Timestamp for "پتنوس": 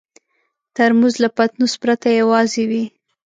1.37-1.73